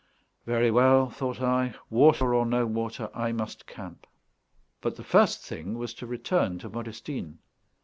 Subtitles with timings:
[0.47, 4.07] "Very well," thought I, "water or no water, I must camp."
[4.81, 7.37] But the first thing was to return to Modestine.